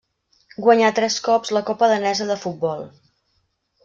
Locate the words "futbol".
2.45-2.83